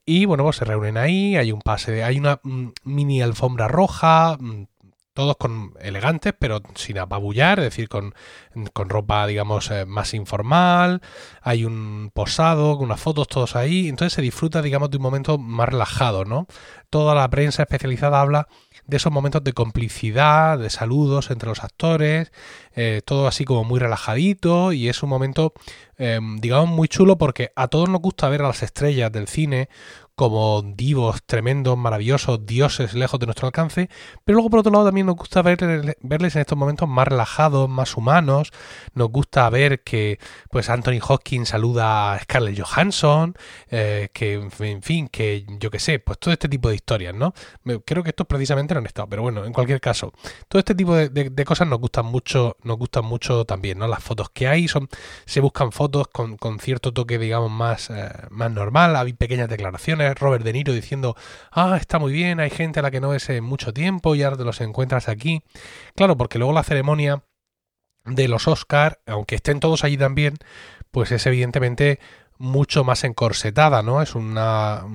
y 0.10 0.26
bueno, 0.26 0.44
pues 0.44 0.56
se 0.56 0.66
reúnen 0.66 0.98
ahí, 0.98 1.36
hay 1.36 1.52
un 1.52 1.62
pase, 1.62 2.04
hay 2.04 2.18
una 2.18 2.40
mm, 2.42 2.70
mini 2.84 3.22
alfombra 3.22 3.68
roja, 3.68 4.38
mm, 4.40 4.64
todos 5.14 5.38
con 5.38 5.74
elegantes, 5.82 6.34
pero 6.40 6.62
sin 6.74 6.98
apabullar, 6.98 7.60
es 7.60 7.66
decir, 7.66 7.90
con, 7.90 8.16
con 8.74 8.90
ropa, 8.90 9.28
digamos, 9.28 9.70
eh, 9.70 9.86
más 9.86 10.16
informal, 10.16 11.02
hay 11.44 11.64
un 11.64 12.10
posado, 12.12 12.76
unas 12.78 13.00
fotos, 13.00 13.28
todos 13.28 13.56
ahí, 13.56 13.88
entonces 13.88 14.14
se 14.14 14.22
disfruta, 14.24 14.64
digamos, 14.64 14.90
de 14.90 14.98
un 14.98 15.04
momento 15.04 15.38
más 15.38 15.70
relajado, 15.70 16.26
¿no? 16.26 16.48
Toda 16.90 17.14
la 17.14 17.30
prensa 17.30 17.64
especializada 17.64 18.20
habla 18.20 18.48
de 18.90 18.98
esos 18.98 19.12
momentos 19.12 19.44
de 19.44 19.54
complicidad, 19.54 20.58
de 20.58 20.70
saludos 20.70 21.30
entre 21.30 21.50
los 21.50 21.64
actores, 21.64 22.32
eh, 22.74 23.02
todo 23.06 23.28
así 23.28 23.46
como 23.46 23.64
muy 23.64 23.80
relajadito 23.80 24.72
y 24.74 24.90
es 24.90 25.04
un 25.04 25.10
momento, 25.10 25.54
em, 25.98 26.38
digamos, 26.40 26.70
muy 26.70 26.88
chulo 26.88 27.18
porque 27.18 27.52
a 27.56 27.68
todos 27.68 27.90
nos 27.90 28.02
gusta 28.02 28.30
ver 28.30 28.42
a 28.42 28.48
las 28.48 28.64
estrellas 28.64 29.12
del 29.12 29.28
cine 29.28 29.70
como 30.20 30.62
divos 30.62 31.24
tremendos, 31.26 31.78
maravillosos, 31.78 32.46
dioses 32.46 32.94
lejos 32.94 33.22
de 33.22 33.26
nuestro 33.26 33.48
alcance, 33.48 33.90
pero 34.26 34.36
luego 34.36 34.50
por 34.50 34.60
otro 34.60 34.74
lado 34.74 34.84
también 34.84 35.08
nos 35.08 35.16
gusta 35.16 35.42
verles 35.42 36.36
en 36.36 36.42
estos 36.42 36.58
momentos 36.58 36.90
más 36.90 37.08
relajados, 37.08 37.70
más 37.70 37.96
humanos, 37.96 38.52
nos 38.96 39.10
gusta 39.12 39.50
ver 39.50 39.82
que 39.82 40.20
pues 40.52 40.70
Anthony 40.70 41.00
Hopkins 41.08 41.48
saluda 41.48 42.12
a 42.12 42.20
Scarlett 42.20 42.60
Johansson, 42.60 43.34
eh, 43.72 44.10
que 44.12 44.34
en 44.34 44.82
fin, 44.82 45.08
que 45.08 45.46
yo 45.58 45.72
qué 45.72 45.80
sé, 45.80 46.00
pues 46.00 46.20
todo 46.20 46.34
este 46.34 46.50
tipo 46.50 46.68
de 46.68 46.76
historias, 46.76 47.16
¿no? 47.16 47.34
Creo 47.86 48.04
que 48.04 48.10
estos 48.10 48.28
precisamente 48.28 48.74
no 48.74 48.82
han 48.82 48.88
estado, 48.88 49.08
pero 49.08 49.22
bueno, 49.22 49.46
en 49.46 49.54
cualquier 49.54 49.80
caso, 49.80 50.12
todo 50.50 50.60
este 50.60 50.76
tipo 50.76 50.96
de, 50.96 51.46
cosas 51.46 51.66
nos 51.66 51.80
gustan 51.80 52.06
mucho, 52.06 52.58
nos 52.64 52.78
gustan 52.78 53.06
mucho 53.06 53.46
también, 53.46 53.80
¿no? 53.80 53.88
Las 53.88 54.04
fotos 54.04 54.32
que 54.32 54.50
hay 54.50 54.68
son, 54.68 54.90
se 55.26 55.40
buscan 55.40 55.72
fotos 55.72 56.10
con, 56.10 56.60
cierto 56.60 56.92
toque, 56.92 57.18
digamos, 57.18 57.50
más, 57.50 57.90
eh, 57.90 58.12
más 58.32 58.52
normal, 58.52 58.98
hay 58.98 59.14
pequeñas 59.14 59.48
declaraciones, 59.48 60.09
Robert 60.16 60.44
De 60.44 60.54
Niro 60.54 60.74
diciendo, 60.74 61.16
ah, 61.52 61.78
está 61.80 62.00
muy 62.00 62.14
bien, 62.14 62.40
hay 62.40 62.50
gente 62.50 62.80
a 62.80 62.84
la 62.84 62.92
que 62.92 63.02
no 63.02 63.10
ves 63.10 63.30
en 63.30 63.44
mucho 63.44 63.74
tiempo 63.74 64.16
y 64.16 64.24
ahora 64.24 64.38
te 64.38 64.44
los 64.44 64.62
encuentras 64.62 65.10
aquí. 65.10 65.44
Claro, 65.96 66.18
porque 66.18 66.40
luego 66.40 66.54
la 66.54 66.64
ceremonia 66.64 67.24
de 68.06 68.28
los 68.28 68.48
Oscar, 68.48 69.00
aunque 69.06 69.36
estén 69.36 69.60
todos 69.60 69.84
allí 69.84 69.98
también, 69.98 70.36
pues 70.92 71.12
es 71.12 71.26
evidentemente 71.26 72.00
mucho 72.38 72.84
más 72.84 73.04
encorsetada, 73.04 73.84
¿no? 73.84 74.02
Es 74.02 74.16
una 74.16 74.86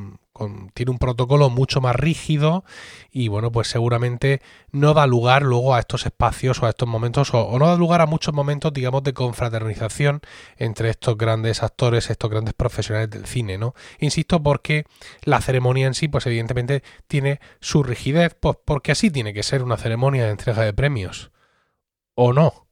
tiene 0.75 0.91
un 0.91 0.99
protocolo 0.99 1.49
mucho 1.49 1.81
más 1.81 1.95
rígido 1.95 2.65
y 3.11 3.29
bueno, 3.29 3.53
pues 3.53 3.69
seguramente 3.69 4.43
no 4.73 4.93
da 4.93 5.07
lugar 5.07 5.43
luego 5.43 5.75
a 5.75 5.81
estos 5.81 6.07
espacios 6.07 6.61
o 6.63 6.67
a 6.67 6.71
estos 6.71 6.89
momentos 6.89 7.33
o, 7.33 7.59
no 7.59 7.67
da 7.69 7.77
lugar 7.77 8.01
a 8.01 8.07
muchos 8.07 8.35
momentos, 8.35 8.73
digamos, 8.73 9.05
de 9.05 9.15
confraternización 9.15 10.21
entre 10.57 10.91
estos 10.91 11.17
grandes 11.17 11.63
actores, 11.63 12.11
estos 12.11 12.31
grandes 12.31 12.55
profesionales 12.55 13.11
del 13.11 13.27
cine, 13.27 13.59
¿no? 13.59 13.75
Insisto 14.01 14.43
porque 14.43 14.87
la 15.23 15.41
ceremonia 15.41 15.87
en 15.87 15.95
sí, 15.95 16.09
pues 16.09 16.27
evidentemente 16.27 16.83
tiene 17.07 17.41
su 17.61 17.85
rigidez, 17.85 18.37
pues 18.39 18.57
porque 18.65 18.93
así 18.93 19.11
tiene 19.11 19.35
que 19.35 19.45
ser 19.45 19.63
una 19.63 19.77
ceremonia 19.77 20.25
de 20.25 20.31
entrega 20.31 20.65
de 20.65 20.73
premios. 20.73 21.31
¿O 22.17 22.33
no? 22.33 22.64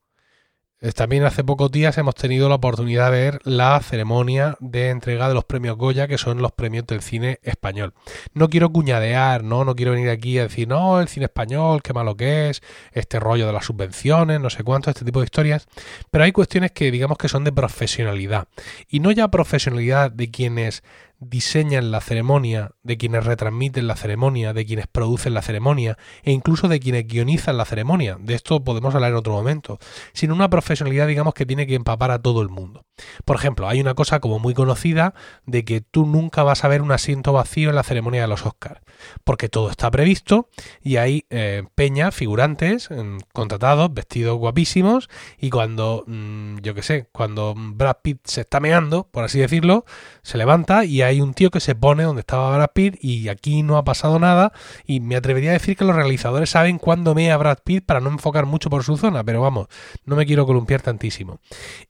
También 0.97 1.23
hace 1.25 1.45
pocos 1.45 1.71
días 1.71 1.97
hemos 1.99 2.17
tenido 2.17 2.49
la 2.49 2.57
oportunidad 2.57 3.13
de 3.13 3.17
ver 3.17 3.41
la 3.45 3.79
ceremonia 3.81 4.57
de 4.59 4.91
entrega 4.91 5.29
de 5.29 5.35
los 5.35 5.45
premios 5.45 5.77
Goya, 5.77 6.09
que 6.09 6.19
son 6.19 6.43
los 6.43 6.51
premios 6.51 6.89
del 6.89 7.03
cine 7.03 7.39
español. 7.45 7.95
No 8.35 8.51
quiero 8.51 8.73
cuñadear, 8.73 9.45
no, 9.45 9.65
no 9.65 9.77
quiero 9.77 9.93
venir 9.93 10.11
aquí 10.11 10.41
a 10.41 10.43
decir, 10.43 10.67
no, 10.67 11.01
el 11.01 11.07
cine 11.07 11.27
español, 11.27 11.83
qué 11.83 11.93
malo 11.93 12.17
que 12.17 12.51
es, 12.51 12.63
este 12.91 13.21
rollo 13.21 13.47
de 13.47 13.53
las 13.53 13.67
subvenciones, 13.67 14.41
no 14.41 14.51
sé 14.51 14.65
cuánto, 14.65 14.91
este 14.91 15.05
tipo 15.05 15.21
de 15.21 15.27
historias. 15.27 15.69
Pero 16.11 16.25
hay 16.25 16.33
cuestiones 16.33 16.73
que 16.73 16.91
digamos 16.91 17.17
que 17.17 17.29
son 17.29 17.45
de 17.45 17.53
profesionalidad. 17.53 18.49
Y 18.89 18.99
no 18.99 19.13
ya 19.13 19.29
profesionalidad 19.29 20.11
de 20.11 20.33
quienes 20.33 20.83
diseñan 21.29 21.91
la 21.91 22.01
ceremonia, 22.01 22.73
de 22.83 22.97
quienes 22.99 23.25
retransmiten 23.25 23.87
la 23.87 23.97
ceremonia, 23.97 24.53
de 24.53 24.67
quienes 24.67 24.87
producen 24.87 25.35
la 25.35 25.43
ceremonia 25.43 25.97
e 26.23 26.33
incluso 26.33 26.69
de 26.69 26.81
quienes 26.81 27.07
guionizan 27.07 27.57
la 27.57 27.65
ceremonia. 27.65 28.17
De 28.21 28.35
esto 28.35 28.65
podemos 28.65 28.95
hablar 28.95 29.11
en 29.11 29.17
otro 29.17 29.33
momento. 29.33 29.79
Sino 30.13 30.35
una 30.35 30.51
profesionalidad, 30.51 31.07
digamos, 31.07 31.35
que 31.35 31.47
tiene 31.47 31.67
que 31.67 31.75
empapar 31.75 32.11
a 32.11 32.21
todo 32.21 32.43
el 32.43 32.49
mundo. 32.49 32.85
Por 33.25 33.37
ejemplo, 33.37 33.69
hay 33.69 33.81
una 33.81 33.95
cosa 33.95 34.21
como 34.21 34.39
muy 34.39 34.55
conocida 34.55 35.15
de 35.47 35.65
que 35.65 35.81
tú 35.81 36.07
nunca 36.07 36.43
vas 36.43 36.65
a 36.65 36.69
ver 36.69 36.83
un 36.83 36.93
asiento 36.93 37.33
vacío 37.33 37.71
en 37.71 37.77
la 37.77 37.83
ceremonia 37.83 38.23
de 38.23 38.29
los 38.29 38.45
Oscars, 38.47 38.81
porque 39.25 39.49
todo 39.49 39.71
está 39.71 39.91
previsto 39.91 40.49
y 40.83 40.97
hay 40.97 41.25
eh, 41.31 41.65
peña, 41.75 42.11
figurantes, 42.11 42.91
mm, 42.91 43.19
contratados, 43.33 43.93
vestidos 43.93 44.39
guapísimos 44.39 45.09
y 45.39 45.51
cuando, 45.51 46.05
mm, 46.07 46.59
yo 46.59 46.75
qué 46.75 46.83
sé, 46.83 47.09
cuando 47.13 47.55
Brad 47.57 47.99
Pitt 48.03 48.21
se 48.25 48.43
está 48.43 48.61
meando, 48.61 49.09
por 49.11 49.25
así 49.25 49.39
decirlo, 49.39 49.85
se 50.23 50.39
levanta 50.39 50.85
y 50.85 51.03
hay 51.03 51.12
un 51.21 51.35
tío 51.35 51.51
que 51.51 51.61
se 51.61 51.75
pone 51.75 52.05
donde 52.05 52.21
estaba 52.21 52.57
Brad 52.57 52.71
Pitt 52.73 52.97
y 53.01 53.29
aquí 53.29 53.63
no 53.63 53.77
ha 53.77 53.85
pasado 53.85 54.19
nada 54.19 54.53
y 54.87 55.01
me 55.01 55.17
atrevería 55.17 55.51
a 55.51 55.55
decir 55.55 55.77
que 55.77 55.85
los 55.85 55.97
realizadores 55.97 56.51
saben 56.51 56.79
cuándo 56.79 57.15
mea 57.15 57.37
Brad 57.37 57.59
Pitt 57.65 57.85
para 57.85 58.01
no 58.01 58.11
enfocar 58.11 58.47
mucho 58.47 58.71
por 58.71 58.85
su 58.85 58.97
zona, 58.97 59.25
pero 59.25 59.41
vamos, 59.41 59.67
no 60.05 60.17
me 60.17 60.27
quiero 60.27 60.47
columpiar 60.47 60.83
tantísimo. 60.83 61.41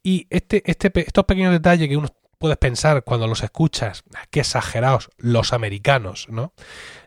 Y 0.03 0.27
este, 0.31 0.63
este 0.67 0.93
estos 1.01 1.25
pequeños 1.25 1.53
detalles 1.53 1.89
que 1.89 1.97
uno 1.97 2.09
puedes 2.43 2.59
pensar 2.59 3.05
cuando 3.05 3.29
los 3.29 3.45
escuchas, 3.45 4.03
ah, 4.17 4.25
qué 4.29 4.41
exagerados 4.41 5.11
los 5.17 5.53
americanos, 5.53 6.27
¿no? 6.29 6.53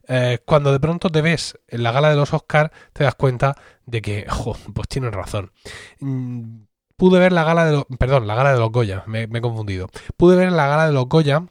Eh, 0.08 0.40
cuando 0.46 0.72
de 0.72 0.80
pronto 0.80 1.10
te 1.10 1.22
ves 1.22 1.60
en 1.68 1.84
la 1.84 1.92
gala 1.92 2.10
de 2.10 2.16
los 2.16 2.34
Oscars, 2.34 2.72
te 2.94 3.04
das 3.04 3.16
cuenta 3.16 3.56
de 3.86 4.02
que, 4.02 4.26
pues 4.74 4.88
tienen 4.88 5.12
razón. 5.12 5.52
Mm, 6.00 6.64
pude 6.96 7.20
ver 7.20 7.34
la 7.34 7.44
gala 7.44 7.66
de 7.66 7.74
los, 7.74 7.86
perdón, 8.00 8.28
la 8.28 8.36
gala 8.36 8.54
de 8.54 8.60
los 8.60 8.72
Goya, 8.72 9.04
me, 9.08 9.28
me 9.28 9.40
he 9.40 9.42
confundido. 9.42 9.90
Pude 10.16 10.38
ver 10.38 10.54
la 10.54 10.68
gala 10.68 10.88
de 10.88 10.94
los 10.94 11.08
Goya 11.08 11.44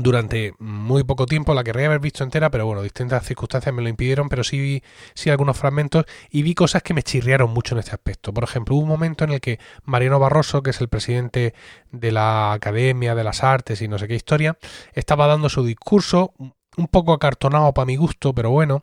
durante 0.00 0.54
muy 0.58 1.04
poco 1.04 1.26
tiempo, 1.26 1.54
la 1.54 1.64
querría 1.64 1.86
haber 1.86 2.00
visto 2.00 2.24
entera, 2.24 2.50
pero 2.50 2.66
bueno, 2.66 2.82
distintas 2.82 3.24
circunstancias 3.26 3.74
me 3.74 3.82
lo 3.82 3.88
impidieron, 3.88 4.28
pero 4.28 4.44
sí 4.44 4.58
vi 4.58 4.82
sí 5.14 5.30
algunos 5.30 5.56
fragmentos 5.56 6.04
y 6.30 6.42
vi 6.42 6.54
cosas 6.54 6.82
que 6.82 6.94
me 6.94 7.02
chirriaron 7.02 7.50
mucho 7.50 7.74
en 7.74 7.80
este 7.80 7.92
aspecto. 7.92 8.32
Por 8.32 8.44
ejemplo, 8.44 8.76
hubo 8.76 8.82
un 8.82 8.88
momento 8.88 9.24
en 9.24 9.32
el 9.32 9.40
que 9.40 9.58
Mariano 9.84 10.18
Barroso, 10.18 10.62
que 10.62 10.70
es 10.70 10.80
el 10.80 10.88
presidente 10.88 11.54
de 11.90 12.12
la 12.12 12.52
Academia 12.52 13.14
de 13.14 13.24
las 13.24 13.44
Artes 13.44 13.82
y 13.82 13.88
no 13.88 13.98
sé 13.98 14.08
qué 14.08 14.14
historia, 14.14 14.58
estaba 14.92 15.26
dando 15.26 15.48
su 15.48 15.64
discurso, 15.64 16.32
un 16.38 16.86
poco 16.86 17.12
acartonado 17.12 17.74
para 17.74 17.86
mi 17.86 17.96
gusto, 17.96 18.34
pero 18.34 18.50
bueno, 18.50 18.82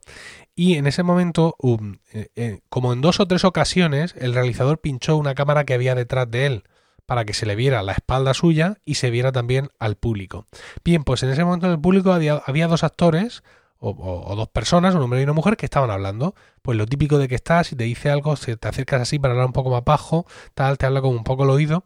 y 0.55 0.75
en 0.75 0.87
ese 0.87 1.03
momento, 1.03 1.55
um, 1.59 1.97
eh, 2.13 2.27
eh, 2.35 2.59
como 2.69 2.93
en 2.93 3.01
dos 3.01 3.19
o 3.19 3.27
tres 3.27 3.43
ocasiones, 3.43 4.15
el 4.17 4.33
realizador 4.33 4.79
pinchó 4.79 5.17
una 5.17 5.35
cámara 5.35 5.63
que 5.65 5.73
había 5.73 5.95
detrás 5.95 6.29
de 6.29 6.45
él 6.45 6.63
para 7.05 7.25
que 7.25 7.33
se 7.33 7.45
le 7.45 7.55
viera 7.55 7.83
la 7.83 7.93
espalda 7.93 8.33
suya 8.33 8.77
y 8.85 8.95
se 8.95 9.09
viera 9.09 9.31
también 9.31 9.69
al 9.79 9.95
público. 9.95 10.45
Bien, 10.83 11.03
pues 11.03 11.23
en 11.23 11.29
ese 11.29 11.43
momento 11.43 11.67
en 11.67 11.73
el 11.73 11.79
público 11.79 12.11
había, 12.11 12.67
dos 12.67 12.83
actores 12.83 13.43
o, 13.77 14.35
dos 14.35 14.49
personas, 14.49 14.95
un 14.95 15.01
hombre 15.01 15.19
y 15.19 15.23
una 15.23 15.33
mujer, 15.33 15.57
que 15.57 15.65
estaban 15.65 15.91
hablando. 15.91 16.33
Pues 16.61 16.77
lo 16.77 16.85
típico 16.85 17.17
de 17.17 17.27
que 17.27 17.35
estás 17.35 17.71
y 17.71 17.75
te 17.75 17.83
dice 17.83 18.09
algo, 18.09 18.35
si 18.35 18.55
te 18.55 18.67
acercas 18.67 19.01
así 19.01 19.19
para 19.19 19.33
hablar 19.33 19.47
un 19.47 19.53
poco 19.53 19.69
más 19.69 19.83
bajo, 19.83 20.25
tal, 20.53 20.77
te 20.77 20.85
habla 20.85 21.01
como 21.01 21.15
un 21.15 21.23
poco 21.23 21.43
el 21.43 21.51
oído. 21.51 21.83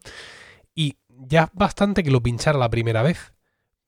Y 0.73 0.97
ya 1.09 1.43
es 1.43 1.49
bastante 1.53 2.03
que 2.03 2.11
lo 2.11 2.23
pinchara 2.23 2.57
la 2.57 2.69
primera 2.69 3.01
vez 3.01 3.33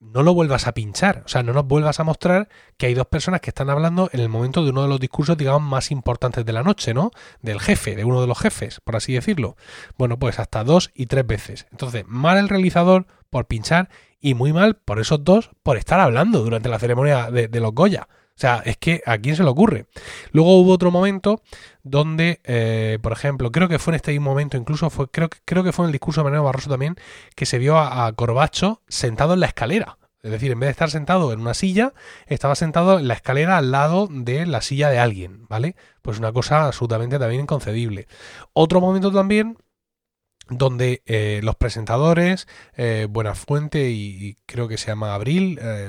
no 0.02 0.22
lo 0.22 0.34
vuelvas 0.34 0.66
a 0.66 0.74
pinchar, 0.74 1.22
o 1.24 1.28
sea, 1.28 1.42
no 1.42 1.52
nos 1.52 1.66
vuelvas 1.66 2.00
a 2.00 2.04
mostrar 2.04 2.48
que 2.76 2.86
hay 2.86 2.94
dos 2.94 3.06
personas 3.06 3.40
que 3.40 3.50
están 3.50 3.70
hablando 3.70 4.10
en 4.12 4.20
el 4.20 4.28
momento 4.28 4.64
de 4.64 4.70
uno 4.70 4.82
de 4.82 4.88
los 4.88 4.98
discursos, 4.98 5.36
digamos, 5.36 5.62
más 5.62 5.90
importantes 5.90 6.44
de 6.44 6.52
la 6.52 6.62
noche, 6.62 6.92
¿no? 6.92 7.12
Del 7.40 7.60
jefe, 7.60 7.94
de 7.94 8.04
uno 8.04 8.20
de 8.20 8.26
los 8.26 8.38
jefes, 8.38 8.80
por 8.80 8.96
así 8.96 9.14
decirlo. 9.14 9.56
Bueno, 9.96 10.18
pues 10.18 10.40
hasta 10.40 10.64
dos 10.64 10.90
y 10.94 11.06
tres 11.06 11.26
veces. 11.26 11.66
Entonces, 11.70 12.04
mal 12.06 12.36
el 12.36 12.48
realizador 12.48 13.06
por 13.30 13.46
pinchar 13.46 13.88
y 14.20 14.34
muy 14.34 14.52
mal 14.52 14.76
por 14.76 15.00
esos 15.00 15.24
dos 15.24 15.50
por 15.62 15.76
estar 15.76 16.00
hablando 16.00 16.42
durante 16.42 16.68
la 16.68 16.78
ceremonia 16.78 17.30
de, 17.30 17.60
los 17.60 17.72
Goya. 17.72 18.08
Sea, 18.42 18.60
es 18.64 18.76
que 18.76 19.04
a 19.06 19.18
quién 19.18 19.36
se 19.36 19.44
le 19.44 19.50
ocurre. 19.50 19.86
Luego 20.32 20.58
hubo 20.58 20.72
otro 20.72 20.90
momento 20.90 21.42
donde, 21.84 22.40
eh, 22.42 22.98
por 23.00 23.12
ejemplo, 23.12 23.52
creo 23.52 23.68
que 23.68 23.78
fue 23.78 23.92
en 23.92 23.94
este 23.94 24.10
mismo 24.10 24.30
momento, 24.30 24.56
incluso 24.56 24.90
fue, 24.90 25.08
creo, 25.08 25.28
creo 25.44 25.62
que 25.62 25.70
fue 25.70 25.84
en 25.84 25.90
el 25.90 25.92
discurso 25.92 26.22
de 26.22 26.24
Mariano 26.24 26.42
Barroso 26.42 26.68
también, 26.68 26.96
que 27.36 27.46
se 27.46 27.58
vio 27.58 27.78
a, 27.78 28.12
Corbacho 28.14 28.82
sentado 28.88 29.34
en 29.34 29.38
la 29.38 29.46
escalera. 29.46 29.96
Es 30.24 30.32
decir, 30.32 30.50
en 30.50 30.58
vez 30.58 30.66
de 30.66 30.70
estar 30.72 30.90
sentado 30.90 31.32
en 31.32 31.38
una 31.38 31.54
silla, 31.54 31.94
estaba 32.26 32.56
sentado 32.56 32.98
en 32.98 33.06
la 33.06 33.14
escalera 33.14 33.58
al 33.58 33.70
lado 33.70 34.08
de 34.10 34.44
la 34.44 34.60
silla 34.60 34.90
de 34.90 34.98
alguien, 34.98 35.46
¿vale? 35.46 35.76
Pues 36.02 36.18
una 36.18 36.32
cosa 36.32 36.66
absolutamente 36.66 37.20
también 37.20 37.42
inconcebible. 37.42 38.08
Otro 38.54 38.80
momento 38.80 39.12
también 39.12 39.56
donde 40.48 41.02
eh, 41.06 41.40
los 41.44 41.54
presentadores, 41.54 42.48
eh, 42.76 43.06
Buenafuente 43.08 43.90
y, 43.90 44.36
creo 44.46 44.66
que 44.66 44.78
se 44.78 44.88
llama 44.88 45.14
Abril, 45.14 45.60
eh, 45.62 45.88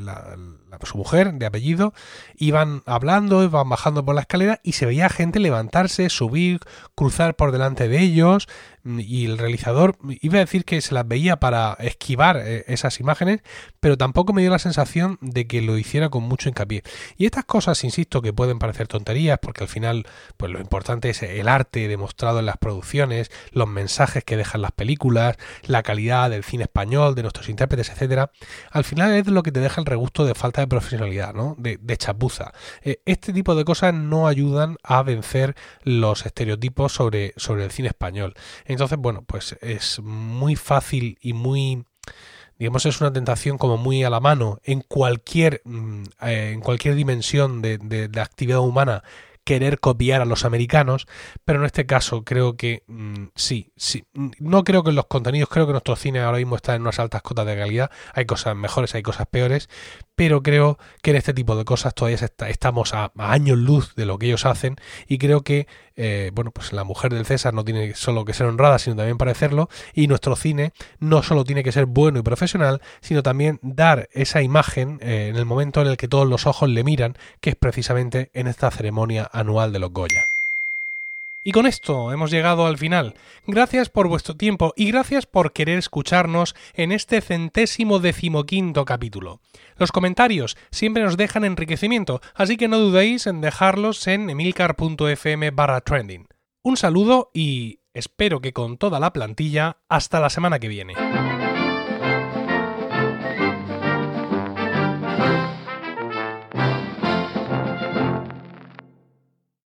su 0.84 0.98
mujer 0.98 1.34
de 1.34 1.46
apellido, 1.46 1.94
iban 2.36 2.84
hablando, 2.86 3.44
iban 3.44 3.70
bajando 3.70 4.04
por 4.06 4.16
la 4.16 4.22
escalera 4.22 4.60
y 4.64 4.74
se 4.74 4.86
veía 4.86 5.10
gente 5.10 5.40
levantarse, 5.40 6.10
subir, 6.10 6.60
cruzar 6.96 7.36
por 7.36 7.52
delante 7.52 7.88
de 7.88 8.00
ellos. 8.00 8.48
y 8.86 9.26
el 9.26 9.38
realizador 9.38 9.96
iba 10.20 10.38
a 10.38 10.40
decir 10.42 10.66
que 10.66 10.82
se 10.82 10.94
las 10.94 11.08
veía 11.08 11.38
para 11.38 11.78
esquivar 11.80 12.38
eh, 12.38 12.66
esas 12.68 13.00
imágenes, 13.00 13.40
pero 13.80 13.98
tampoco 13.98 14.34
me 14.34 14.42
dio 14.42 14.52
la 14.52 14.60
sensación 14.60 15.18
de 15.22 15.48
que 15.48 15.62
lo 15.62 15.78
hiciera 15.78 16.10
con 16.10 16.24
mucho 16.24 16.50
hincapié. 16.50 16.84
Y 17.18 17.26
estas 17.26 17.46
cosas, 17.46 17.84
insisto, 17.84 18.22
que 18.22 18.34
pueden 18.34 18.60
parecer 18.60 18.88
tonterías, 18.88 19.40
porque 19.42 19.64
al 19.64 19.70
final, 19.70 20.06
pues 20.36 20.52
lo 20.52 20.60
importante 20.60 21.10
es 21.10 21.24
el 21.24 21.48
arte 21.48 21.88
demostrado 21.88 22.40
en 22.40 22.46
las 22.46 22.58
producciones, 22.58 23.32
los 23.52 23.68
mensajes 23.68 24.24
que 24.24 24.38
dejan 24.38 24.62
las 24.62 24.72
películas, 24.72 25.38
la 25.64 25.84
calidad 25.84 26.30
del 26.30 26.44
cine 26.44 26.64
español, 26.64 27.16
de 27.16 27.22
nuestros 27.22 27.50
intérpretes, 27.50 27.90
etcétera. 27.90 28.32
Al 28.72 28.84
final 28.84 29.14
es 29.14 29.28
lo 29.28 29.44
que 29.44 29.52
te 29.52 29.60
deja 29.60 29.80
el 29.80 29.86
regusto 29.86 30.26
de 30.26 30.36
falta 30.36 30.63
de 30.64 30.68
profesionalidad, 30.68 31.34
¿no? 31.34 31.56
De, 31.58 31.98
chapuza. 31.98 32.54
Eh, 32.82 33.02
este 33.06 33.34
tipo 33.34 33.56
de 33.56 33.66
cosas 33.66 33.94
no 33.94 34.28
ayudan 34.28 34.78
a 34.84 35.04
vencer 35.04 35.56
los 35.84 36.26
estereotipos 36.26 36.94
sobre, 36.94 37.34
sobre 37.38 37.66
el 37.66 37.72
cine 37.72 37.90
español. 37.90 38.34
Entonces, 38.66 38.98
bueno, 38.98 39.24
pues 39.26 39.58
es 39.62 40.00
muy 40.02 40.56
fácil 40.56 41.18
y 41.22 41.34
muy 41.34 41.86
digamos 42.60 42.86
es 42.86 43.02
una 43.02 43.12
tentación 43.12 43.58
como 43.58 43.78
muy 43.78 44.04
a 44.04 44.10
la 44.10 44.20
mano 44.20 44.60
en 44.64 44.82
cualquier 44.82 45.62
mm, 45.66 46.04
eh, 46.22 46.52
en 46.54 46.62
cualquier 46.62 46.96
dimensión 46.96 47.62
de, 47.62 47.78
de, 47.78 48.22
actividad 48.22 48.60
humana 48.60 49.04
querer 49.44 49.80
copiar 49.80 50.22
a 50.22 50.26
los 50.26 50.46
americanos, 50.46 51.08
pero 51.46 51.60
en 51.60 51.66
este 51.66 51.86
caso 51.86 52.24
creo 52.24 52.56
que 52.56 52.84
mm, 52.88 53.26
sí, 53.36 53.72
sí. 53.76 54.06
No 54.40 54.64
creo 54.64 54.84
que 54.84 54.92
los 54.92 55.08
contenidos, 55.08 55.50
creo 55.50 55.66
que 55.66 55.74
nuestro 55.74 55.96
cine 55.96 56.20
ahora 56.20 56.38
mismo 56.38 56.56
está 56.56 56.76
en 56.76 56.82
unas 56.82 57.00
altas 57.00 57.22
cotas 57.22 57.46
de 57.46 57.58
calidad. 57.58 57.92
Hay 58.14 58.26
cosas 58.26 58.56
mejores, 58.56 58.96
hay 58.96 59.04
cosas 59.04 59.28
peores, 59.28 59.70
pero 60.16 60.44
creo 60.44 60.78
que 61.02 61.12
en 61.12 61.18
este 61.18 61.34
tipo 61.34 61.56
de 61.56 61.66
cosas 61.66 61.94
todavía 61.94 62.20
estamos 62.48 62.94
a, 62.94 63.12
años 63.18 63.58
luz 63.58 63.96
de 63.96 64.06
lo 64.06 64.18
que 64.18 64.28
ellos 64.28 64.46
hacen 64.46 64.76
y 65.08 65.18
creo 65.18 65.42
que 65.42 65.68
eh, 65.96 66.32
bueno 66.34 66.52
pues 66.52 66.74
la 66.74 66.84
mujer 66.84 67.14
del 67.14 67.26
César 67.26 67.54
no 67.54 67.64
tiene 67.64 67.94
solo 67.96 68.26
que 68.26 68.34
ser 68.34 68.48
honrada 68.48 68.80
sino 68.80 68.96
también 68.96 69.18
parecerlo 69.18 69.70
y 69.94 70.08
nuestro 70.08 70.36
cine 70.36 70.74
no 71.00 71.24
solo 71.24 71.44
tiene 71.44 71.64
que 71.64 71.72
ser 71.72 71.86
bueno 71.86 72.20
y 72.20 72.24
profesional 72.24 72.82
sino 73.02 73.24
también 73.24 73.60
dar 73.62 74.10
esa 74.14 74.42
imagen 74.42 75.00
eh, 75.02 75.28
en 75.30 75.36
el 75.36 75.46
momento 75.46 75.82
en 75.82 75.88
el 75.88 75.98
que 75.98 76.08
todos 76.08 76.28
los 76.28 76.48
ojos 76.48 76.70
le 76.70 76.84
miran 76.84 77.18
que 77.42 77.52
es 77.52 77.56
precisamente 77.56 78.32
en 78.34 78.48
esta 78.48 78.72
ceremonia 78.72 79.30
anual 79.32 79.72
de 79.72 79.80
los 79.80 79.92
Goya. 79.92 80.33
Y 81.44 81.52
con 81.52 81.66
esto 81.66 82.12
hemos 82.12 82.32
llegado 82.32 82.66
al 82.66 82.78
final. 82.78 83.16
Gracias 83.46 83.90
por 83.90 84.08
vuestro 84.08 84.38
tiempo 84.38 84.74
y 84.78 84.90
gracias 84.92 85.26
por 85.26 85.52
querer 85.52 85.78
escucharnos 85.78 86.56
en 86.74 86.94
este 86.94 87.20
centésimo 87.20 88.00
decimoquinto 88.00 88.86
capítulo. 88.86 89.42
Los 89.76 89.92
comentarios 89.92 90.56
siempre 90.72 91.04
nos 91.04 91.18
dejan 91.18 91.44
enriquecimiento, 91.44 92.22
así 92.34 92.56
que 92.56 92.70
no 92.70 92.80
dudéis 92.80 93.28
en 93.28 93.42
dejarlos 93.42 94.08
en 94.08 94.30
emilcar.fm 94.30 95.52
barra 95.52 95.82
trending. 95.82 96.28
Un 96.62 96.78
saludo 96.78 97.30
y 97.34 97.82
espero 97.94 98.40
que 98.40 98.54
con 98.54 98.78
toda 98.78 99.02
la 99.02 99.12
plantilla 99.12 99.78
hasta 99.90 100.22
la 100.22 100.30
semana 100.30 100.60
que 100.60 100.70
viene. 100.70 100.94